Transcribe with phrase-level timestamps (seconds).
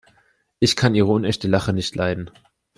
[0.57, 2.31] Ich kann ihre unechte Lache nicht leiden.